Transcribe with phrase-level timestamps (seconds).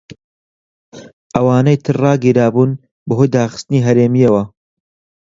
[1.35, 2.71] ئەوانەی تر ڕاگیرابوون
[3.07, 4.43] بەهۆی داخستنی هەرێمیەوە.